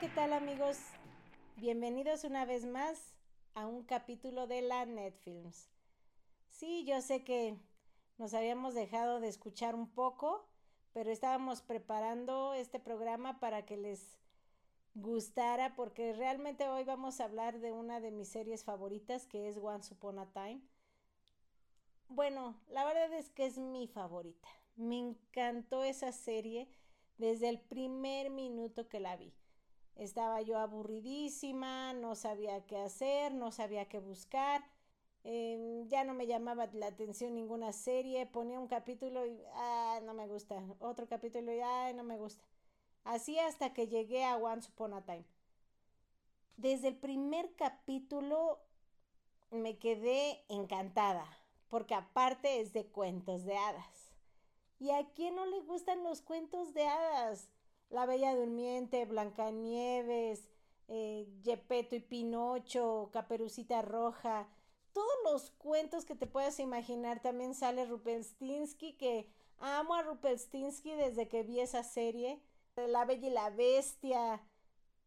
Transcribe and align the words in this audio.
¿qué 0.00 0.08
tal 0.10 0.32
amigos? 0.32 0.78
Bienvenidos 1.56 2.22
una 2.22 2.44
vez 2.44 2.64
más 2.64 3.16
a 3.54 3.66
un 3.66 3.82
capítulo 3.82 4.46
de 4.46 4.62
la 4.62 4.86
Netfilms. 4.86 5.68
Sí, 6.50 6.84
yo 6.84 7.00
sé 7.00 7.24
que 7.24 7.56
nos 8.16 8.32
habíamos 8.32 8.74
dejado 8.74 9.18
de 9.18 9.26
escuchar 9.26 9.74
un 9.74 9.88
poco, 9.88 10.46
pero 10.92 11.10
estábamos 11.10 11.62
preparando 11.62 12.54
este 12.54 12.78
programa 12.78 13.40
para 13.40 13.66
que 13.66 13.76
les 13.76 14.20
gustara 14.94 15.74
porque 15.74 16.12
realmente 16.12 16.68
hoy 16.68 16.84
vamos 16.84 17.18
a 17.18 17.24
hablar 17.24 17.58
de 17.58 17.72
una 17.72 17.98
de 17.98 18.12
mis 18.12 18.28
series 18.28 18.62
favoritas 18.62 19.26
que 19.26 19.48
es 19.48 19.56
Once 19.56 19.92
Upon 19.92 20.20
a 20.20 20.32
Time. 20.32 20.60
Bueno, 22.08 22.54
la 22.68 22.84
verdad 22.84 23.12
es 23.14 23.30
que 23.30 23.46
es 23.46 23.58
mi 23.58 23.88
favorita. 23.88 24.48
Me 24.76 24.96
encantó 24.96 25.82
esa 25.82 26.12
serie 26.12 26.68
desde 27.16 27.48
el 27.48 27.58
primer 27.58 28.30
minuto 28.30 28.88
que 28.88 29.00
la 29.00 29.16
vi. 29.16 29.34
Estaba 29.98 30.40
yo 30.42 30.58
aburridísima, 30.58 31.92
no 31.92 32.14
sabía 32.14 32.64
qué 32.66 32.78
hacer, 32.78 33.34
no 33.34 33.50
sabía 33.52 33.88
qué 33.88 33.98
buscar. 33.98 34.64
Em, 35.24 35.88
ya 35.88 36.04
no 36.04 36.14
me 36.14 36.26
llamaba 36.26 36.68
la 36.72 36.86
atención 36.86 37.34
ninguna 37.34 37.72
serie, 37.72 38.24
ponía 38.26 38.60
un 38.60 38.68
capítulo 38.68 39.26
y 39.26 39.42
ah, 39.54 40.00
no 40.04 40.14
me 40.14 40.28
gusta, 40.28 40.62
otro 40.78 41.08
capítulo 41.08 41.52
y 41.52 41.60
ay, 41.60 41.94
no 41.94 42.04
me 42.04 42.16
gusta. 42.16 42.44
Así 43.04 43.38
hasta 43.38 43.74
que 43.74 43.88
llegué 43.88 44.24
a 44.24 44.36
Once 44.36 44.70
Upon 44.70 44.94
a 44.94 45.04
Time. 45.04 45.24
Desde 46.56 46.88
el 46.88 46.96
primer 46.96 47.54
capítulo 47.56 48.60
me 49.50 49.78
quedé 49.78 50.44
encantada, 50.48 51.26
porque 51.68 51.94
aparte 51.94 52.60
es 52.60 52.72
de 52.72 52.86
cuentos 52.86 53.44
de 53.44 53.56
hadas. 53.56 54.12
¿Y 54.78 54.90
a 54.90 55.04
quién 55.14 55.34
no 55.34 55.44
le 55.46 55.60
gustan 55.60 56.04
los 56.04 56.22
cuentos 56.22 56.72
de 56.72 56.86
hadas? 56.86 57.48
La 57.90 58.06
Bella 58.06 58.34
Durmiente, 58.34 59.04
Blancanieves, 59.06 60.48
eh, 60.88 61.26
y 61.90 62.00
Pinocho, 62.00 63.10
Caperucita 63.12 63.82
Roja, 63.82 64.48
todos 64.92 65.08
los 65.24 65.50
cuentos 65.50 66.04
que 66.04 66.14
te 66.14 66.26
puedas 66.26 66.58
imaginar. 66.60 67.20
También 67.20 67.54
sale 67.54 67.86
Rupelstinsky, 67.86 68.94
que 68.94 69.30
amo 69.58 69.94
a 69.94 70.02
Rupelstinsky 70.02 70.94
desde 70.94 71.28
que 71.28 71.42
vi 71.42 71.60
esa 71.60 71.82
serie. 71.82 72.40
La 72.76 73.04
Bella 73.04 73.28
y 73.28 73.30
la 73.30 73.50
Bestia. 73.50 74.42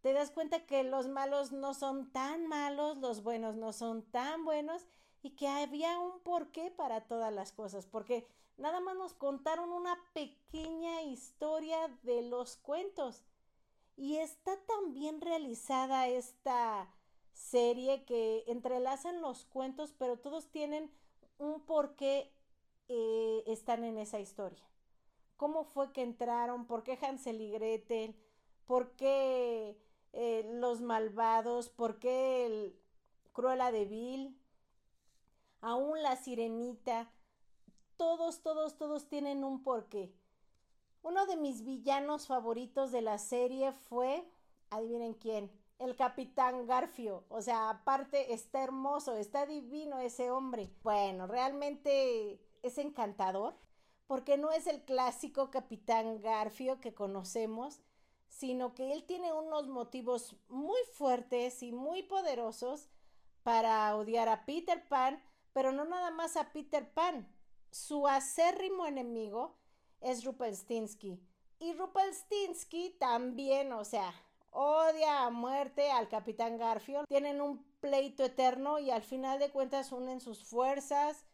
Te 0.01 0.13
das 0.13 0.31
cuenta 0.31 0.65
que 0.65 0.83
los 0.83 1.07
malos 1.07 1.51
no 1.51 1.73
son 1.73 2.11
tan 2.11 2.47
malos, 2.47 2.97
los 2.97 3.21
buenos 3.21 3.55
no 3.55 3.71
son 3.71 4.01
tan 4.03 4.43
buenos 4.43 4.87
y 5.21 5.31
que 5.31 5.47
había 5.47 5.99
un 5.99 6.19
porqué 6.21 6.71
para 6.71 7.01
todas 7.01 7.31
las 7.31 7.51
cosas, 7.51 7.85
porque 7.85 8.25
nada 8.57 8.79
más 8.79 8.95
nos 8.95 9.13
contaron 9.13 9.71
una 9.71 9.97
pequeña 10.13 11.03
historia 11.03 11.87
de 12.01 12.23
los 12.23 12.57
cuentos. 12.57 13.23
Y 13.95 14.17
está 14.17 14.57
tan 14.65 14.93
bien 14.93 15.21
realizada 15.21 16.07
esta 16.07 16.91
serie 17.33 18.03
que 18.05 18.43
entrelazan 18.47 19.21
los 19.21 19.45
cuentos, 19.45 19.93
pero 19.97 20.17
todos 20.17 20.49
tienen 20.49 20.91
un 21.37 21.61
porqué 21.65 22.33
eh, 22.87 23.43
están 23.45 23.83
en 23.83 23.97
esa 23.97 24.19
historia. 24.19 24.63
¿Cómo 25.37 25.63
fue 25.63 25.91
que 25.93 26.01
entraron? 26.01 26.65
¿Por 26.65 26.83
qué 26.83 26.97
Hansel 27.01 27.39
y 27.41 27.51
Gretel? 27.51 28.15
¿Por 28.65 28.91
qué 28.95 29.77
eh, 30.13 30.43
los 30.53 30.81
malvados? 30.81 31.69
¿Por 31.69 31.99
qué 31.99 32.45
el 32.45 32.79
Cruella 33.33 33.71
de 33.71 33.85
Vil? 33.85 34.41
aún 35.61 36.01
la 36.01 36.15
sirenita, 36.15 37.11
todos, 37.97 38.41
todos, 38.41 38.77
todos 38.77 39.07
tienen 39.07 39.43
un 39.43 39.63
porqué. 39.63 40.13
Uno 41.03 41.25
de 41.25 41.37
mis 41.37 41.63
villanos 41.63 42.27
favoritos 42.27 42.91
de 42.91 43.01
la 43.01 43.17
serie 43.17 43.71
fue, 43.71 44.27
adivinen 44.69 45.13
quién, 45.13 45.51
el 45.79 45.95
capitán 45.95 46.67
Garfio. 46.67 47.25
O 47.29 47.41
sea, 47.41 47.69
aparte 47.69 48.33
está 48.33 48.63
hermoso, 48.63 49.15
está 49.15 49.45
divino 49.45 49.99
ese 49.99 50.29
hombre. 50.29 50.71
Bueno, 50.83 51.27
realmente 51.27 52.39
es 52.61 52.77
encantador 52.77 53.55
porque 54.07 54.37
no 54.37 54.51
es 54.51 54.67
el 54.67 54.83
clásico 54.83 55.49
capitán 55.51 56.21
Garfio 56.21 56.81
que 56.81 56.93
conocemos, 56.93 57.81
sino 58.31 58.73
que 58.73 58.91
él 58.91 59.03
tiene 59.05 59.31
unos 59.31 59.67
motivos 59.67 60.35
muy 60.49 60.79
fuertes 60.93 61.61
y 61.61 61.71
muy 61.71 62.01
poderosos 62.01 62.89
para 63.43 63.95
odiar 63.95 64.27
a 64.27 64.45
Peter 64.45 64.87
Pan 64.87 65.21
pero 65.53 65.71
no 65.71 65.85
nada 65.85 66.11
más 66.11 66.37
a 66.37 66.51
Peter 66.51 66.89
Pan. 66.93 67.27
Su 67.71 68.07
acérrimo 68.07 68.85
enemigo 68.85 69.57
es 69.99 70.23
Rupelstinsky. 70.23 71.19
Y 71.59 71.73
Rupelstinsky 71.73 72.95
también, 72.99 73.71
o 73.71 73.85
sea, 73.85 74.13
odia 74.51 75.25
a 75.25 75.29
muerte 75.29 75.91
al 75.91 76.09
Capitán 76.09 76.57
Garfield. 76.57 77.05
Tienen 77.07 77.41
un 77.41 77.63
pleito 77.79 78.23
eterno 78.23 78.79
y 78.79 78.91
al 78.91 79.03
final 79.03 79.39
de 79.39 79.51
cuentas 79.51 79.91
unen 79.91 80.19
sus 80.19 80.43
fuerzas. 80.43 81.25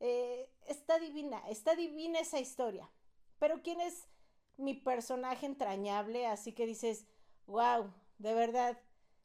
Eh, 0.00 0.50
está 0.66 0.98
divina, 0.98 1.42
está 1.48 1.74
divina 1.74 2.20
esa 2.20 2.40
historia. 2.40 2.90
Pero 3.38 3.62
¿quién 3.62 3.80
es 3.80 4.08
mi 4.58 4.74
personaje 4.74 5.46
entrañable? 5.46 6.26
Así 6.26 6.52
que 6.52 6.66
dices, 6.66 7.06
wow, 7.46 7.90
de 8.18 8.34
verdad, 8.34 8.78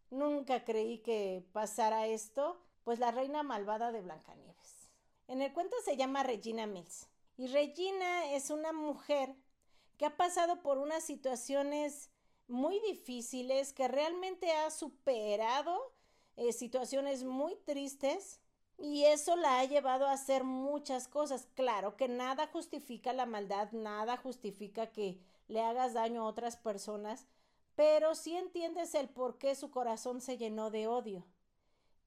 nunca 0.09 0.63
creí 0.63 0.99
que 0.99 1.45
pasara 1.51 2.07
esto 2.07 2.61
pues 2.83 2.99
la 2.99 3.11
reina 3.11 3.43
malvada 3.43 3.91
de 3.91 4.01
Blancanieves. 4.01 4.89
En 5.27 5.41
el 5.41 5.53
cuento 5.53 5.75
se 5.83 5.97
llama 5.97 6.23
Regina 6.23 6.67
Mills. 6.67 7.07
Y 7.37 7.47
Regina 7.47 8.31
es 8.33 8.49
una 8.49 8.73
mujer 8.73 9.35
que 9.97 10.05
ha 10.05 10.17
pasado 10.17 10.61
por 10.61 10.77
unas 10.77 11.03
situaciones 11.03 12.11
muy 12.47 12.79
difíciles, 12.81 13.73
que 13.73 13.87
realmente 13.87 14.51
ha 14.51 14.69
superado 14.69 15.93
eh, 16.35 16.51
situaciones 16.51 17.23
muy 17.23 17.55
tristes 17.65 18.39
y 18.83 19.05
eso 19.05 19.37
la 19.37 19.59
ha 19.59 19.63
llevado 19.63 20.05
a 20.05 20.11
hacer 20.11 20.43
muchas 20.43 21.07
cosas. 21.07 21.47
Claro 21.55 21.95
que 21.95 22.09
nada 22.09 22.47
justifica 22.47 23.13
la 23.13 23.25
maldad, 23.25 23.71
nada 23.71 24.17
justifica 24.17 24.87
que 24.87 25.21
le 25.47 25.61
hagas 25.61 25.93
daño 25.93 26.21
a 26.21 26.27
otras 26.27 26.57
personas, 26.57 27.25
pero 27.75 28.13
sí 28.13 28.35
entiendes 28.35 28.93
el 28.93 29.07
por 29.07 29.37
qué 29.37 29.55
su 29.55 29.71
corazón 29.71 30.19
se 30.19 30.37
llenó 30.37 30.69
de 30.69 30.87
odio. 30.87 31.25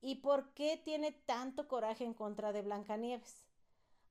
¿Y 0.03 0.17
por 0.17 0.53
qué 0.53 0.77
tiene 0.77 1.13
tanto 1.13 1.67
coraje 1.67 2.05
en 2.05 2.13
contra 2.13 2.53
de 2.53 2.61
Blancanieves? 2.61 3.47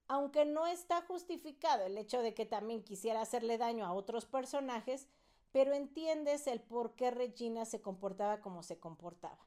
Aunque 0.07 0.43
no 0.45 0.65
está 0.65 1.03
justificado 1.03 1.85
el 1.85 1.99
hecho 1.99 2.23
de 2.23 2.33
que 2.33 2.47
también 2.47 2.83
quisiera 2.83 3.21
hacerle 3.21 3.59
daño 3.59 3.85
a 3.85 3.93
otros 3.93 4.25
personajes, 4.25 5.07
pero 5.51 5.75
entiendes 5.75 6.47
el 6.47 6.61
por 6.61 6.95
qué 6.95 7.11
Regina 7.11 7.65
se 7.65 7.83
comportaba 7.83 8.41
como 8.41 8.63
se 8.63 8.79
comportaba. 8.79 9.45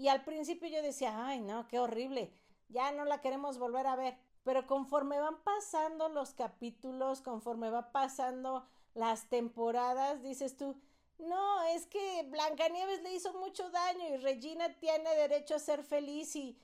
Y 0.00 0.08
al 0.08 0.24
principio 0.24 0.66
yo 0.66 0.80
decía, 0.80 1.26
ay, 1.26 1.42
no, 1.42 1.68
qué 1.68 1.78
horrible, 1.78 2.32
ya 2.70 2.90
no 2.90 3.04
la 3.04 3.20
queremos 3.20 3.58
volver 3.58 3.86
a 3.86 3.96
ver. 3.96 4.16
Pero 4.44 4.66
conforme 4.66 5.20
van 5.20 5.42
pasando 5.42 6.08
los 6.08 6.32
capítulos, 6.32 7.20
conforme 7.20 7.68
va 7.68 7.92
pasando 7.92 8.66
las 8.94 9.28
temporadas, 9.28 10.22
dices 10.22 10.56
tú, 10.56 10.80
no, 11.18 11.62
es 11.64 11.84
que 11.84 12.22
Blancanieves 12.30 13.02
le 13.02 13.12
hizo 13.12 13.34
mucho 13.34 13.68
daño 13.68 14.08
y 14.08 14.16
Regina 14.16 14.74
tiene 14.78 15.14
derecho 15.16 15.56
a 15.56 15.58
ser 15.58 15.84
feliz 15.84 16.34
y... 16.34 16.58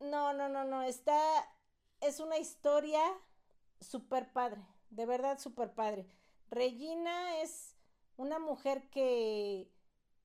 No, 0.00 0.32
no, 0.32 0.48
no, 0.48 0.64
no, 0.64 0.82
está... 0.82 1.16
Es 2.00 2.18
una 2.18 2.38
historia 2.38 3.00
súper 3.80 4.32
padre, 4.32 4.66
de 4.90 5.06
verdad 5.06 5.38
súper 5.38 5.72
padre. 5.72 6.04
Regina 6.50 7.42
es 7.42 7.76
una 8.16 8.40
mujer 8.40 8.90
que 8.90 9.70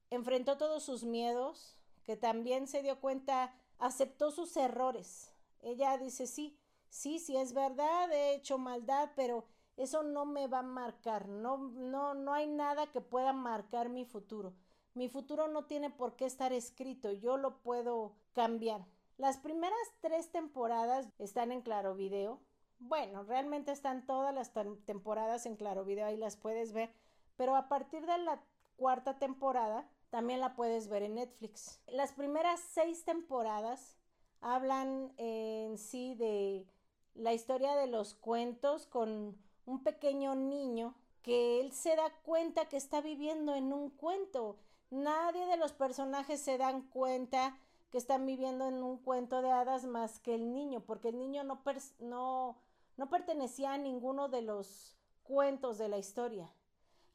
enfrentó 0.09 0.58
todos 0.58 0.81
sus 0.81 1.03
miedos, 1.03 1.78
que 2.09 2.18
también 2.18 2.66
se 2.66 2.81
dio 2.81 3.00
cuenta, 3.00 3.53
aceptó 3.78 4.31
sus 4.31 4.58
errores. 4.58 5.32
Ella 5.61 5.96
dice, 6.00 6.26
sí, 6.26 6.58
sí, 6.90 7.20
sí 7.20 7.38
es 7.38 7.53
verdad, 7.53 8.11
he 8.11 8.34
hecho 8.34 8.58
maldad, 8.58 9.11
pero 9.16 9.46
eso 9.78 10.02
no 10.02 10.26
me 10.26 10.47
va 10.47 10.58
a 10.58 10.64
marcar, 10.64 11.28
no, 11.28 11.59
no, 11.59 12.16
no 12.16 12.34
hay 12.34 12.47
nada 12.47 12.88
que 12.88 13.00
pueda 13.00 13.32
marcar 13.32 13.90
mi 13.90 14.06
futuro. 14.06 14.56
Mi 14.96 15.08
futuro 15.08 15.50
no 15.50 15.66
tiene 15.66 15.91
por 15.91 16.16
qué 16.16 16.26
estar 16.26 16.52
escrito, 16.52 17.11
yo 17.11 17.38
lo 17.38 17.61
puedo 17.61 18.16
cambiar. 18.34 18.88
Las 19.17 19.38
primeras 19.38 19.78
tres 20.02 20.32
temporadas 20.32 21.08
están 21.20 21.52
en 21.52 21.61
Claro 21.61 21.94
Video. 21.94 22.41
Bueno, 22.79 23.22
realmente 23.22 23.72
están 23.72 24.08
todas 24.08 24.34
las 24.34 24.52
temporadas 24.84 25.46
en 25.46 25.58
Claro 25.58 25.85
Video, 25.85 26.08
ahí 26.08 26.17
las 26.17 26.38
puedes 26.38 26.73
ver, 26.73 26.91
pero 27.35 27.56
a 27.56 27.70
partir 27.70 28.08
de 28.08 28.17
la 28.17 28.41
cuarta 28.78 29.20
temporada 29.20 29.88
también 30.09 30.40
la 30.40 30.56
puedes 30.56 30.88
ver 30.88 31.03
en 31.03 31.16
Netflix. 31.16 31.79
Las 31.88 32.14
primeras 32.14 32.59
seis 32.59 33.06
temporadas 33.06 33.97
hablan 34.41 35.14
en 35.17 35.78
sí 35.78 36.16
de 36.16 36.67
la 37.14 37.34
historia 37.34 37.76
de 37.76 37.88
los 37.88 38.14
cuentos 38.14 38.85
con 38.85 39.38
un 39.66 39.84
pequeño 39.84 40.35
niño 40.35 40.96
que 41.22 41.59
él 41.59 41.73
se 41.73 41.96
da 41.96 42.09
cuenta 42.23 42.70
que 42.70 42.78
está 42.78 43.02
viviendo 43.02 43.53
en 43.53 43.73
un 43.73 43.90
cuento. 43.90 44.58
Nadie 44.90 45.46
de 45.46 45.58
los 45.58 45.73
personajes 45.73 46.41
se 46.41 46.58
dan 46.58 46.84
cuenta 46.90 47.58
que 47.91 47.97
están 47.97 48.26
viviendo 48.26 48.67
en 48.67 48.84
un 48.84 48.97
cuento 48.97 49.41
de 49.41 49.52
hadas 49.52 49.85
más 49.85 50.20
que 50.20 50.35
el 50.35 50.53
niño, 50.53 50.82
porque 50.82 51.09
el 51.09 51.20
niño 51.20 51.44
no, 51.44 51.61
no, 52.00 52.58
no 52.97 53.09
pertenecía 53.09 53.73
a 53.73 53.78
ninguno 53.78 54.29
de 54.29 54.41
los 54.41 54.96
cuentos 55.23 55.78
de 55.78 55.90
la 55.90 55.97
historia. 55.97 56.52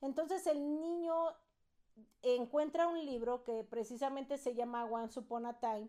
Entonces 0.00 0.46
el 0.46 0.80
niño 0.80 1.14
encuentra 2.22 2.88
un 2.88 3.04
libro 3.04 3.44
que 3.44 3.64
precisamente 3.64 4.38
se 4.38 4.54
llama 4.54 4.84
Once 4.84 5.18
Upon 5.18 5.46
a 5.46 5.60
Time 5.60 5.88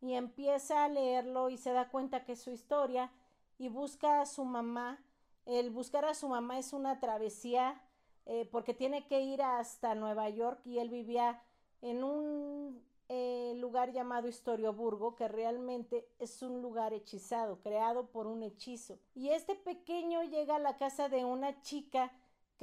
y 0.00 0.14
empieza 0.14 0.84
a 0.84 0.88
leerlo 0.88 1.50
y 1.50 1.56
se 1.56 1.72
da 1.72 1.88
cuenta 1.88 2.24
que 2.24 2.32
es 2.32 2.42
su 2.42 2.50
historia 2.50 3.10
y 3.58 3.68
busca 3.68 4.20
a 4.20 4.26
su 4.26 4.44
mamá. 4.44 5.02
El 5.46 5.70
buscar 5.70 6.04
a 6.04 6.14
su 6.14 6.28
mamá 6.28 6.58
es 6.58 6.72
una 6.72 7.00
travesía 7.00 7.82
eh, 8.26 8.48
porque 8.50 8.74
tiene 8.74 9.06
que 9.06 9.20
ir 9.20 9.42
hasta 9.42 9.94
Nueva 9.94 10.28
York 10.30 10.60
y 10.64 10.78
él 10.78 10.88
vivía 10.88 11.42
en 11.82 12.02
un 12.04 12.82
eh, 13.10 13.52
lugar 13.56 13.92
llamado 13.92 14.28
Historioburgo, 14.28 15.14
que 15.14 15.28
realmente 15.28 16.08
es 16.18 16.42
un 16.42 16.62
lugar 16.62 16.94
hechizado, 16.94 17.60
creado 17.60 18.06
por 18.06 18.26
un 18.26 18.42
hechizo. 18.42 18.98
Y 19.14 19.28
este 19.28 19.54
pequeño 19.54 20.22
llega 20.22 20.56
a 20.56 20.58
la 20.58 20.78
casa 20.78 21.10
de 21.10 21.24
una 21.24 21.60
chica 21.60 22.12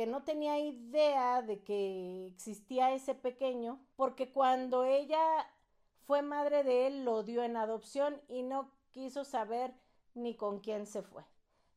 que 0.01 0.07
no 0.07 0.23
tenía 0.23 0.57
idea 0.57 1.43
de 1.43 1.61
que 1.61 2.25
existía 2.25 2.91
ese 2.91 3.13
pequeño, 3.13 3.79
porque 3.95 4.31
cuando 4.31 4.83
ella 4.83 5.21
fue 6.07 6.23
madre 6.23 6.63
de 6.63 6.87
él 6.87 7.05
lo 7.05 7.21
dio 7.21 7.43
en 7.43 7.55
adopción 7.55 8.19
y 8.27 8.41
no 8.41 8.71
quiso 8.89 9.23
saber 9.23 9.75
ni 10.15 10.33
con 10.35 10.59
quién 10.59 10.87
se 10.87 11.03
fue. 11.03 11.23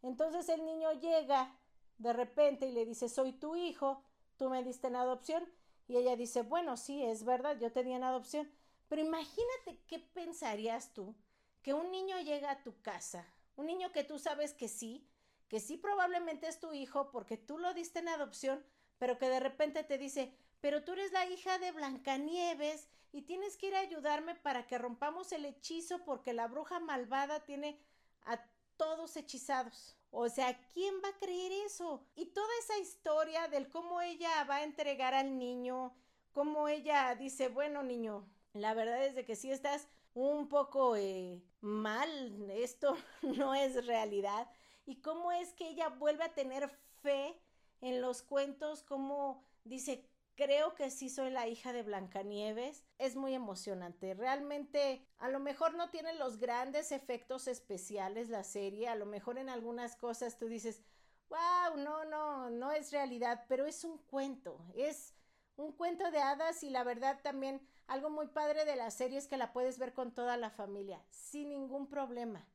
Entonces 0.00 0.49
el 0.49 0.65
niño 0.65 0.91
llega 0.93 1.55
de 1.99 2.15
repente 2.15 2.67
y 2.67 2.73
le 2.73 2.87
dice 2.87 3.11
soy 3.11 3.32
tu 3.32 3.56
hijo, 3.56 4.03
tú 4.38 4.49
me 4.49 4.65
diste 4.65 4.87
en 4.87 4.97
adopción 4.97 5.47
y 5.87 5.99
ella 5.99 6.17
dice 6.17 6.41
bueno 6.41 6.79
sí 6.79 7.03
es 7.05 7.27
verdad 7.27 7.59
yo 7.61 7.73
te 7.73 7.85
di 7.85 7.93
en 7.93 8.05
adopción 8.05 8.50
pero 8.88 9.03
imagínate 9.03 9.82
qué 9.87 9.99
pensarías 9.99 10.94
tú 10.94 11.15
que 11.61 11.75
un 11.75 11.91
niño 11.91 12.19
llega 12.20 12.53
a 12.53 12.62
tu 12.62 12.73
casa, 12.81 13.27
un 13.56 13.67
niño 13.67 13.93
que 13.93 14.03
tú 14.03 14.19
sabes 14.19 14.55
que 14.55 14.69
sí, 14.69 15.06
que 15.49 15.61
sí 15.61 15.76
probablemente 15.76 16.49
es 16.49 16.61
tu 16.61 16.73
hijo 16.73 17.11
porque 17.11 17.37
tú 17.37 17.58
lo 17.58 17.75
diste 17.75 18.00
en 18.00 18.08
adopción, 18.08 18.64
pero 18.99 19.19
que 19.19 19.29
de 19.29 19.41
repente 19.41 19.85
te 19.85 19.99
dice, 19.99 20.35
pero 20.61 20.85
tú 20.85 20.93
eres 20.93 21.12
la 21.12 21.26
hija 21.26 21.58
de 21.58 21.73
Blancanieves 21.73 22.88
y 23.12 23.23
tienes 23.23 23.56
que 23.56 23.69
ir 23.69 23.75
a 23.75 23.81
ayudarme 23.81 24.35
para 24.35 24.67
que 24.67 24.79
rompamos 24.79 25.31
el 25.32 25.44
hechizo 25.44 26.05
porque 26.05 26.32
la 26.32 26.49
bruja 26.49 26.81
malvada 26.81 27.44
tiene 27.44 27.79
a 28.25 28.41
todos 28.76 29.17
hechizados. 29.17 29.96
O 30.11 30.29
sea, 30.29 30.58
¿quién 30.73 30.94
va 31.05 31.08
a 31.08 31.19
creer 31.19 31.52
eso? 31.67 32.06
Y 32.14 32.26
toda 32.26 32.49
esa 32.61 32.79
historia 32.79 33.49
del 33.49 33.69
cómo 33.69 34.00
ella 34.00 34.44
va 34.44 34.56
a 34.56 34.64
entregar 34.64 35.14
al 35.14 35.38
niño, 35.38 35.94
cómo 36.32 36.69
ella 36.69 37.14
dice, 37.14 37.49
bueno, 37.49 37.82
niño, 37.82 38.26
la 38.52 38.75
verdad 38.75 39.05
es 39.05 39.14
de 39.14 39.25
que 39.25 39.37
si 39.37 39.50
estás 39.50 39.88
un 40.14 40.49
poco 40.49 40.96
eh, 40.96 41.43
mal, 41.61 42.49
esto 42.50 42.96
no 43.23 43.55
es 43.55 43.85
realidad 43.87 44.49
y 44.87 45.01
cómo 45.01 45.33
es 45.33 45.53
que 45.53 45.69
ella 45.69 45.89
vuelve 45.89 46.25
a 46.25 46.35
tener 46.35 46.69
fe 47.03 47.41
en 47.81 48.01
los 48.01 48.23
cuentos, 48.23 48.83
como 48.83 49.45
dice, 49.65 50.09
creo 50.35 50.75
que 50.75 50.91
sí 50.91 51.09
soy 51.09 51.31
la 51.31 51.47
hija 51.49 51.73
de 51.73 51.83
Blancanieves, 51.83 52.85
es 52.99 53.17
muy 53.17 53.35
emocionante. 53.35 54.15
Realmente, 54.15 55.07
a 55.19 55.29
lo 55.29 55.41
mejor 55.41 55.75
no 55.75 55.91
tiene 55.91 56.15
los 56.15 56.39
grandes 56.39 56.93
efectos 56.93 57.47
especiales 57.47 58.29
la 58.29 58.45
serie, 58.45 58.89
a 58.89 58.97
lo 58.97 59.07
mejor 59.07 59.39
en 59.39 59.49
algunas 59.49 59.97
cosas 59.97 60.39
tú 60.39 60.49
dices, 60.49 60.83
wow, 61.29 61.77
no, 61.77 62.05
no, 62.05 62.51
no 62.51 62.73
es 62.73 62.93
realidad, 62.93 63.45
pero 63.49 63.67
es 63.67 63.85
un 63.85 63.99
cuento, 63.99 64.59
es 64.75 65.15
un 65.57 65.73
cuento 65.73 66.11
de 66.11 66.19
hadas 66.19 66.63
y 66.63 66.71
la 66.71 66.85
verdad 66.85 67.21
también 67.23 67.61
algo 67.87 68.11
muy 68.11 68.27
padre 68.27 68.65
de 68.65 68.77
la 68.77 68.91
serie 68.91 69.19
es 69.19 69.29
que 69.29 69.37
la 69.37 69.53
puedes 69.53 69.79
ver 69.79 69.95
con 69.95 70.13
toda 70.13 70.37
la 70.37 70.51
familia, 70.51 71.03
sin 71.11 71.51
ningún 71.51 71.87
problema. 71.87 72.47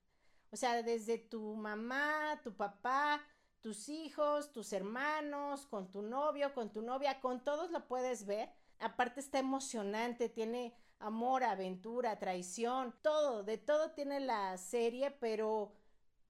O 0.51 0.55
sea, 0.55 0.81
desde 0.83 1.17
tu 1.17 1.55
mamá, 1.55 2.39
tu 2.43 2.55
papá, 2.55 3.21
tus 3.61 3.89
hijos, 3.89 4.51
tus 4.51 4.73
hermanos, 4.73 5.65
con 5.67 5.91
tu 5.91 6.01
novio, 6.01 6.53
con 6.53 6.71
tu 6.71 6.81
novia, 6.81 7.19
con 7.21 7.43
todos 7.43 7.71
lo 7.71 7.87
puedes 7.87 8.25
ver. 8.25 8.49
Aparte 8.79 9.19
está 9.19 9.39
emocionante, 9.39 10.29
tiene 10.29 10.73
amor, 10.99 11.43
aventura, 11.43 12.19
traición, 12.19 12.95
todo, 13.01 13.43
de 13.43 13.57
todo 13.57 13.91
tiene 13.91 14.19
la 14.19 14.57
serie, 14.57 15.11
pero 15.11 15.73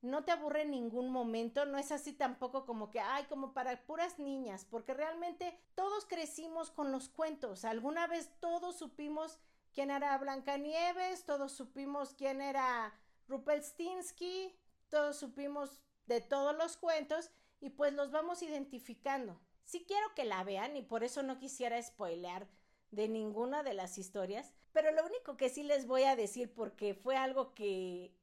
no 0.02 0.24
te 0.24 0.32
aburre 0.32 0.62
en 0.62 0.72
ningún 0.72 1.12
momento, 1.12 1.66
no 1.66 1.78
es 1.78 1.92
así 1.92 2.14
tampoco 2.14 2.66
como 2.66 2.90
que, 2.90 3.00
ay, 3.00 3.26
como 3.26 3.54
para 3.54 3.86
puras 3.86 4.18
niñas, 4.18 4.66
porque 4.66 4.94
realmente 4.94 5.60
todos 5.76 6.06
crecimos 6.06 6.72
con 6.72 6.92
los 6.92 7.10
cuentos, 7.10 7.66
alguna 7.66 8.08
vez 8.08 8.32
todos 8.40 8.78
supimos 8.78 9.40
quién 9.74 9.92
era 9.92 10.18
Blancanieves, 10.18 11.26
todos 11.26 11.52
supimos 11.52 12.14
quién 12.14 12.42
era 12.42 12.94
Rupelstinsky, 13.30 14.58
todos 14.90 15.18
supimos 15.18 15.80
de 16.08 16.20
todos 16.20 16.58
los 16.58 16.76
cuentos 16.76 17.32
y 17.62 17.70
pues 17.70 17.94
los 17.94 18.12
vamos 18.12 18.42
identificando. 18.42 19.40
Sí 19.64 19.86
quiero 19.88 20.14
que 20.16 20.26
la 20.26 20.44
vean 20.44 20.76
y 20.76 20.82
por 20.82 21.04
eso 21.04 21.22
no 21.24 21.38
quisiera 21.38 21.82
spoilear 21.82 22.48
de 22.92 23.08
ninguna 23.08 23.62
de 23.62 23.76
las 23.76 24.00
historias, 24.00 24.52
pero 24.74 24.92
lo 24.92 25.06
único 25.06 25.38
que 25.38 25.50
sí 25.50 25.64
les 25.64 25.86
voy 25.86 26.04
a 26.04 26.16
decir 26.16 26.52
porque 26.54 26.96
fue 26.96 27.16
algo 27.16 27.54
que 27.54 28.16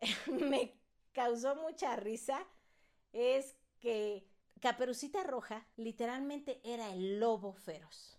me 0.26 0.80
causó 1.12 1.54
mucha 1.56 1.94
risa 1.96 2.46
es 3.12 3.56
que 3.78 4.26
Caperucita 4.60 5.22
Roja 5.22 5.66
literalmente 5.76 6.60
era 6.64 6.90
el 6.92 7.20
lobo 7.20 7.52
feroz. 7.52 8.18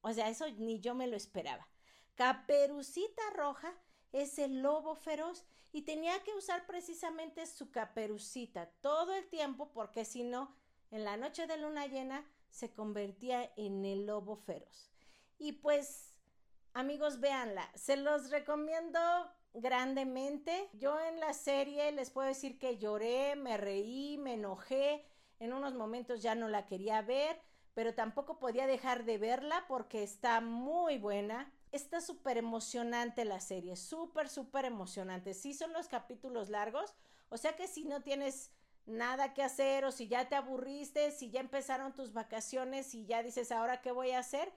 O 0.00 0.12
sea, 0.12 0.28
eso 0.28 0.48
ni 0.52 0.80
yo 0.80 0.94
me 0.94 1.08
lo 1.08 1.16
esperaba. 1.16 1.68
Caperucita 2.14 3.22
Roja 3.34 3.74
es 4.12 4.38
el 4.38 4.62
lobo 4.62 4.94
feroz 4.94 5.44
y 5.72 5.82
tenía 5.82 6.22
que 6.22 6.34
usar 6.34 6.66
precisamente 6.66 7.46
su 7.46 7.70
caperucita 7.70 8.70
todo 8.80 9.14
el 9.14 9.26
tiempo 9.28 9.72
porque 9.72 10.04
si 10.04 10.22
no, 10.22 10.54
en 10.90 11.04
la 11.04 11.16
noche 11.16 11.46
de 11.46 11.56
luna 11.56 11.86
llena 11.86 12.24
se 12.50 12.72
convertía 12.72 13.50
en 13.56 13.84
el 13.84 14.06
lobo 14.06 14.36
feroz. 14.36 14.90
Y 15.38 15.52
pues, 15.52 16.18
amigos, 16.74 17.18
véanla, 17.20 17.70
se 17.74 17.96
los 17.96 18.30
recomiendo 18.30 19.00
grandemente. 19.54 20.68
Yo 20.74 21.00
en 21.00 21.18
la 21.18 21.32
serie 21.32 21.90
les 21.92 22.10
puedo 22.10 22.28
decir 22.28 22.58
que 22.58 22.78
lloré, 22.78 23.36
me 23.36 23.56
reí, 23.56 24.18
me 24.18 24.34
enojé, 24.34 25.06
en 25.38 25.52
unos 25.52 25.74
momentos 25.74 26.22
ya 26.22 26.34
no 26.34 26.48
la 26.48 26.66
quería 26.66 27.02
ver, 27.02 27.40
pero 27.74 27.94
tampoco 27.94 28.38
podía 28.38 28.66
dejar 28.66 29.04
de 29.04 29.18
verla 29.18 29.64
porque 29.66 30.02
está 30.02 30.40
muy 30.40 30.98
buena 30.98 31.50
está 31.72 32.00
súper 32.00 32.36
emocionante 32.36 33.24
la 33.24 33.40
serie, 33.40 33.76
súper, 33.76 34.28
súper 34.28 34.66
emocionante. 34.66 35.34
Sí 35.34 35.54
son 35.54 35.72
los 35.72 35.88
capítulos 35.88 36.50
largos, 36.50 36.94
o 37.30 37.38
sea 37.38 37.56
que 37.56 37.66
si 37.66 37.84
no 37.84 38.02
tienes 38.02 38.52
nada 38.84 39.32
que 39.32 39.42
hacer 39.42 39.84
o 39.84 39.92
si 39.92 40.06
ya 40.08 40.28
te 40.28 40.34
aburriste, 40.34 41.10
si 41.10 41.30
ya 41.30 41.40
empezaron 41.40 41.94
tus 41.94 42.12
vacaciones 42.12 42.94
y 42.94 43.06
ya 43.06 43.22
dices 43.22 43.50
ahora 43.52 43.80
qué 43.80 43.90
voy 43.90 44.10
a 44.10 44.18
hacer, 44.18 44.52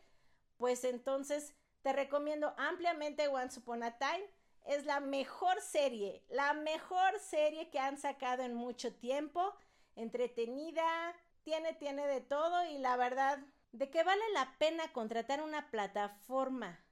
pues 0.57 0.83
entonces 0.83 1.55
te 1.81 1.93
recomiendo 1.93 2.53
ampliamente 2.57 3.27
Once 3.27 3.59
Upon 3.59 3.83
a 3.83 3.97
Time. 3.97 4.25
Es 4.65 4.85
la 4.85 4.99
mejor 4.99 5.61
serie, 5.61 6.25
la 6.27 6.53
mejor 6.53 7.19
serie 7.19 7.69
que 7.69 7.77
han 7.77 7.99
sacado 7.99 8.41
en 8.41 8.55
mucho 8.55 8.93
tiempo, 8.95 9.53
entretenida, 9.95 11.13
tiene, 11.43 11.73
tiene 11.73 12.07
de 12.07 12.21
todo 12.21 12.65
y 12.65 12.79
la 12.79 12.97
verdad, 12.97 13.37
de 13.73 13.91
que 13.91 14.03
vale 14.03 14.23
la 14.33 14.57
pena 14.57 14.91
contratar 14.91 15.43
una 15.43 15.69
plataforma 15.69 16.84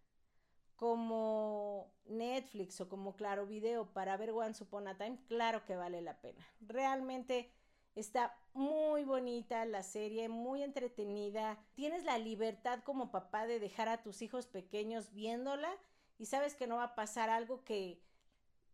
como 0.75 1.91
Netflix 2.05 2.81
o 2.81 2.89
como 2.89 3.15
Claro 3.15 3.45
Video 3.45 3.91
para 3.93 4.17
ver 4.17 4.31
Once 4.31 4.63
Upon 4.63 4.87
a 4.87 4.97
Time, 4.97 5.17
claro 5.27 5.65
que 5.65 5.75
vale 5.75 6.01
la 6.01 6.19
pena. 6.19 6.45
Realmente 6.61 7.51
está 7.95 8.37
muy 8.53 9.03
bonita 9.03 9.65
la 9.65 9.83
serie, 9.83 10.29
muy 10.29 10.63
entretenida. 10.63 11.57
Tienes 11.75 12.03
la 12.03 12.17
libertad 12.17 12.79
como 12.83 13.11
papá 13.11 13.47
de 13.47 13.59
dejar 13.59 13.89
a 13.89 14.01
tus 14.01 14.21
hijos 14.21 14.47
pequeños 14.47 15.13
viéndola 15.13 15.69
y 16.17 16.25
sabes 16.25 16.55
que 16.55 16.67
no 16.67 16.77
va 16.77 16.83
a 16.83 16.95
pasar 16.95 17.29
algo 17.29 17.63
que 17.63 18.01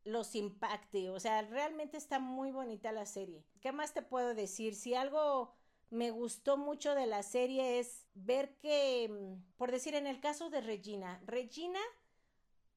los 0.04 0.36
impacte. 0.36 1.10
O 1.10 1.20
sea, 1.20 1.42
realmente 1.44 1.98
está 1.98 2.20
muy 2.20 2.52
bonita 2.52 2.92
la 2.92 3.06
serie. 3.06 3.44
¿Qué 3.62 3.72
más 3.72 3.94
te 3.94 4.02
puedo 4.02 4.34
decir? 4.34 4.76
Si 4.76 4.96
algo 4.96 5.54
me 5.90 6.12
gustó 6.12 6.58
mucho 6.58 6.96
de 6.96 7.08
la 7.08 7.24
serie 7.24 7.80
es 7.80 8.06
ver 8.14 8.56
que, 8.58 9.10
mm, 9.10 9.58
por 9.58 9.72
decir, 9.72 9.96
en 9.96 10.08
el 10.08 10.20
caso 10.20 10.50
de 10.50 10.62
Regina, 10.62 11.22
Regina, 11.26 11.80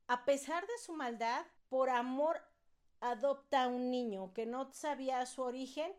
a 0.07 0.25
pesar 0.25 0.67
de 0.67 0.79
su 0.79 0.95
maldad, 0.95 1.45
por 1.69 1.91
amor 1.91 2.41
adopta 3.01 3.65
a 3.65 3.69
un 3.69 3.91
niño 3.91 4.33
que 4.33 4.47
no 4.47 4.73
sabía 4.73 5.25
su 5.27 5.43
origen 5.43 5.93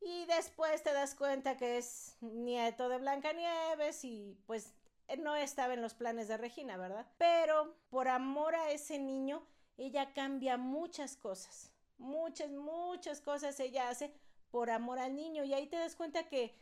y 0.00 0.26
después 0.26 0.82
te 0.82 0.92
das 0.92 1.14
cuenta 1.14 1.56
que 1.56 1.78
es 1.78 2.16
nieto 2.20 2.88
de 2.88 2.98
Blancanieves 2.98 4.04
y 4.04 4.38
pues 4.46 4.74
no 5.18 5.34
estaba 5.36 5.74
en 5.74 5.82
los 5.82 5.94
planes 5.94 6.28
de 6.28 6.36
Regina, 6.36 6.76
¿verdad? 6.76 7.06
Pero 7.18 7.76
por 7.90 8.08
amor 8.08 8.54
a 8.54 8.70
ese 8.70 8.98
niño, 8.98 9.46
ella 9.76 10.12
cambia 10.12 10.56
muchas 10.56 11.16
cosas, 11.16 11.72
muchas, 11.98 12.50
muchas 12.50 13.20
cosas 13.20 13.58
ella 13.60 13.88
hace 13.88 14.12
por 14.50 14.70
amor 14.70 14.98
al 14.98 15.14
niño. 15.14 15.44
Y 15.44 15.54
ahí 15.54 15.66
te 15.66 15.76
das 15.76 15.96
cuenta 15.96 16.28
que 16.28 16.54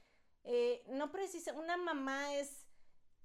eh, 0.45 0.85
no 0.89 1.11
precisa, 1.11 1.53
una 1.55 1.77
mamá 1.77 2.35
es 2.35 2.67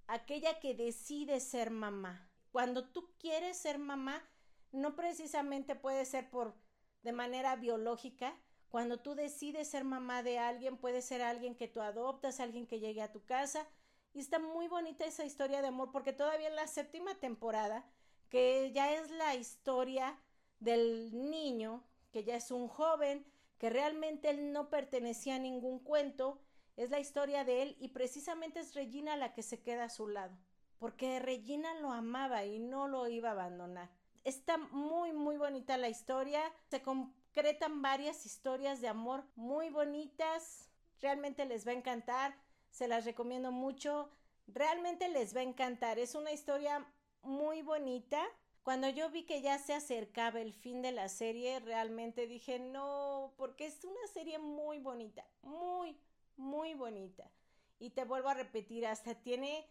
aquella 0.08 0.60
que 0.60 0.74
decide 0.74 1.40
ser 1.40 1.72
mamá. 1.72 2.30
Cuando 2.52 2.90
tú 2.90 3.10
quieres 3.20 3.58
ser 3.58 3.78
mamá, 3.78 4.24
no 4.72 4.96
precisamente 4.96 5.76
puede 5.76 6.06
ser 6.06 6.30
por 6.30 6.56
de 7.04 7.12
manera 7.12 7.56
biológica. 7.56 8.36
Cuando 8.70 9.00
tú 9.00 9.16
decides 9.16 9.70
ser 9.70 9.84
mamá 9.84 10.24
de 10.24 10.40
alguien, 10.40 10.78
puede 10.78 11.02
ser 11.02 11.22
alguien 11.22 11.56
que 11.56 11.68
tú 11.68 11.82
adoptas, 11.82 12.40
alguien 12.40 12.68
que 12.68 12.80
llegue 12.80 13.02
a 13.02 13.12
tu 13.12 13.26
casa 13.26 13.68
Y 14.14 14.20
está 14.20 14.40
muy 14.40 14.68
bonita 14.68 15.06
esa 15.06 15.26
historia 15.26 15.62
de 15.62 15.68
amor 15.68 15.92
porque 15.92 16.14
todavía 16.14 16.48
en 16.48 16.56
la 16.56 16.68
séptima 16.68 17.16
temporada, 17.16 17.86
que 18.30 18.72
ya 18.74 18.94
es 18.94 19.10
la 19.12 19.36
historia 19.36 20.20
del 20.60 21.30
niño, 21.30 21.84
que 22.12 22.24
ya 22.24 22.36
es 22.36 22.52
un 22.52 22.68
joven, 22.68 23.26
que 23.60 23.70
realmente 23.70 24.30
él 24.30 24.52
no 24.52 24.70
pertenecía 24.70 25.36
a 25.36 25.40
ningún 25.40 25.80
cuento, 25.80 26.42
es 26.78 26.90
la 26.90 27.00
historia 27.00 27.44
de 27.44 27.62
él 27.62 27.78
y 27.80 27.90
precisamente 27.90 28.62
es 28.62 28.74
Regina 28.74 29.18
la 29.18 29.34
que 29.34 29.44
se 29.44 29.62
queda 29.62 29.84
a 29.84 29.90
su 29.90 30.08
lado, 30.08 30.36
porque 30.80 31.20
Regina 31.20 31.74
lo 31.82 31.92
amaba 31.92 32.46
y 32.46 32.58
no 32.58 32.88
lo 32.88 33.08
iba 33.10 33.30
a 33.30 33.34
abandonar. 33.34 33.90
Está 34.24 34.58
muy, 34.58 35.12
muy 35.12 35.38
bonita 35.38 35.78
la 35.78 35.90
historia, 35.90 36.42
se 36.70 36.82
concretan 36.82 37.82
varias 37.82 38.26
historias 38.26 38.80
de 38.80 38.88
amor 38.88 39.26
muy 39.36 39.70
bonitas, 39.70 40.70
realmente 41.02 41.46
les 41.46 41.68
va 41.68 41.72
a 41.72 41.76
encantar, 41.76 42.34
se 42.70 42.88
las 42.88 43.04
recomiendo 43.04 43.52
mucho, 43.52 44.10
realmente 44.48 45.10
les 45.10 45.36
va 45.36 45.42
a 45.42 45.44
encantar, 45.44 46.00
es 46.00 46.16
una 46.16 46.32
historia 46.32 46.86
muy 47.24 47.62
bonita. 47.62 48.26
Cuando 48.70 48.88
yo 48.88 49.10
vi 49.10 49.24
que 49.24 49.42
ya 49.42 49.58
se 49.58 49.74
acercaba 49.74 50.40
el 50.40 50.54
fin 50.54 50.84
de 50.84 50.92
la 50.92 51.10
serie, 51.10 51.60
realmente 51.60 52.28
dije 52.28 52.60
no, 52.60 53.34
porque 53.36 53.66
es 53.66 53.84
una 53.84 54.06
serie 54.14 54.38
muy 54.38 54.78
bonita, 54.78 55.26
muy, 55.42 55.98
muy 56.38 56.76
bonita. 56.76 57.32
Y 57.80 57.90
te 57.90 58.04
vuelvo 58.04 58.30
a 58.30 58.36
repetir, 58.36 58.86
hasta 58.86 59.16
tiene 59.16 59.66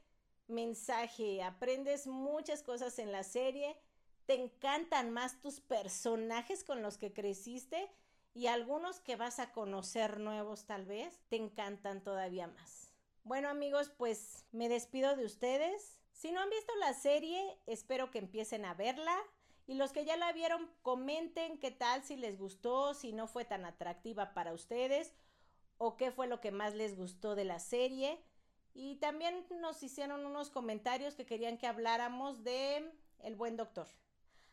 mensaje, 0.48 1.44
aprendes 1.44 2.08
muchas 2.08 2.64
cosas 2.64 2.98
en 2.98 3.12
la 3.12 3.22
serie, 3.22 3.76
te 4.26 4.34
encantan 4.34 5.12
más 5.12 5.40
tus 5.40 5.60
personajes 5.60 6.64
con 6.64 6.82
los 6.82 6.98
que 6.98 7.12
creciste 7.12 7.88
y 8.34 8.48
algunos 8.48 8.98
que 8.98 9.14
vas 9.14 9.38
a 9.38 9.52
conocer 9.52 10.18
nuevos 10.18 10.64
tal 10.64 10.86
vez, 10.86 11.20
te 11.28 11.36
encantan 11.36 12.02
todavía 12.02 12.48
más. 12.48 12.90
Bueno 13.22 13.48
amigos, 13.48 13.92
pues 13.96 14.44
me 14.50 14.68
despido 14.68 15.14
de 15.14 15.24
ustedes. 15.24 16.00
Si 16.18 16.32
no 16.32 16.40
han 16.40 16.50
visto 16.50 16.74
la 16.80 16.94
serie, 16.94 17.60
espero 17.66 18.10
que 18.10 18.18
empiecen 18.18 18.64
a 18.64 18.74
verla. 18.74 19.16
Y 19.68 19.74
los 19.74 19.92
que 19.92 20.04
ya 20.04 20.16
la 20.16 20.32
vieron, 20.32 20.68
comenten 20.82 21.60
qué 21.60 21.70
tal, 21.70 22.02
si 22.02 22.16
les 22.16 22.36
gustó, 22.36 22.92
si 22.92 23.12
no 23.12 23.28
fue 23.28 23.44
tan 23.44 23.64
atractiva 23.64 24.34
para 24.34 24.52
ustedes 24.52 25.14
o 25.76 25.96
qué 25.96 26.10
fue 26.10 26.26
lo 26.26 26.40
que 26.40 26.50
más 26.50 26.74
les 26.74 26.96
gustó 26.96 27.36
de 27.36 27.44
la 27.44 27.60
serie. 27.60 28.20
Y 28.74 28.96
también 28.96 29.46
nos 29.60 29.80
hicieron 29.84 30.26
unos 30.26 30.50
comentarios 30.50 31.14
que 31.14 31.24
querían 31.24 31.56
que 31.56 31.68
habláramos 31.68 32.42
de 32.42 32.92
El 33.20 33.36
buen 33.36 33.56
doctor. 33.56 33.86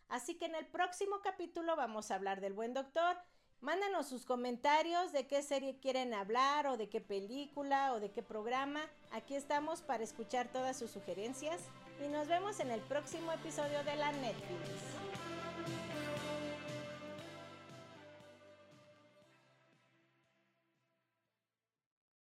Así 0.08 0.38
que 0.38 0.46
en 0.46 0.54
el 0.54 0.68
próximo 0.68 1.22
capítulo 1.24 1.76
vamos 1.76 2.12
a 2.12 2.16
hablar 2.16 2.42
del 2.42 2.54
buen 2.54 2.76
doctor. 2.76 3.18
Mándanos 3.62 4.08
sus 4.08 4.26
comentarios 4.26 5.12
de 5.12 5.26
qué 5.26 5.42
serie 5.42 5.78
quieren 5.80 6.14
hablar 6.14 6.68
o 6.68 6.78
de 6.78 6.88
qué 6.88 7.02
película 7.02 7.94
o 7.94 8.00
de 8.00 8.12
qué 8.12 8.22
programa. 8.22 8.82
Aquí 9.12 9.36
estamos 9.36 9.82
para 9.82 10.04
escuchar 10.04 10.48
todas 10.50 10.78
sus 10.78 10.92
sugerencias 10.92 11.62
y 12.04 12.08
nos 12.10 12.28
vemos 12.28 12.60
en 12.60 12.72
el 12.72 12.82
próximo 12.82 13.32
episodio 13.32 13.84
de 13.84 13.96
la 13.96 14.12
Netflix. 14.12 15.15